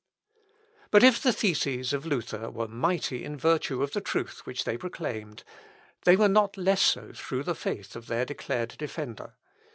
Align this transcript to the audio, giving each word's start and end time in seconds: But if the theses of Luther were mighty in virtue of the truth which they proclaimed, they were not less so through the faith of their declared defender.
But 0.89 1.03
if 1.03 1.21
the 1.21 1.31
theses 1.31 1.93
of 1.93 2.07
Luther 2.07 2.49
were 2.49 2.67
mighty 2.67 3.23
in 3.23 3.37
virtue 3.37 3.83
of 3.83 3.91
the 3.91 4.01
truth 4.01 4.47
which 4.47 4.63
they 4.63 4.75
proclaimed, 4.75 5.43
they 6.05 6.15
were 6.15 6.27
not 6.27 6.57
less 6.57 6.81
so 6.81 7.11
through 7.13 7.43
the 7.43 7.53
faith 7.53 7.95
of 7.95 8.07
their 8.07 8.25
declared 8.25 8.73
defender. 8.79 9.35